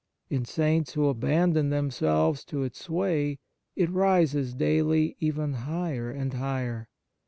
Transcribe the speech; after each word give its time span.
In 0.31 0.45
Saints 0.45 0.93
who 0.93 1.05
abandon 1.09 1.69
themselves 1.69 2.43
to 2.45 2.63
its 2.63 2.85
sway, 2.85 3.37
it 3.75 3.91
rises 3.91 4.55
daily 4.55 5.15
ever 5.21 5.45
higher 5.51 6.09
and 6.09 6.33
higher. 6.33 6.87